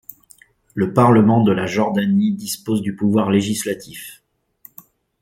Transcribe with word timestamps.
Le 0.73 0.95
Parlement 0.95 1.43
de 1.43 1.51
la 1.51 1.67
Jordanie 1.67 2.33
dispose 2.33 2.81
du 2.81 2.95
pouvoir 2.95 3.29
législatif. 3.29 4.23